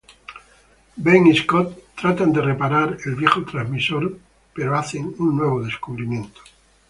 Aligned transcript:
Ben 1.03 1.25
y 1.27 1.35
Scott 1.37 1.77
tratan 1.95 2.33
de 2.33 2.41
reparar 2.41 2.97
el 3.05 3.13
viejo 3.15 3.45
transmisor 3.45 4.17
pero 4.51 4.75
hacen 4.75 5.13
un 5.19 5.37
nuevo 5.37 5.61
descubrimiento. 5.63 6.41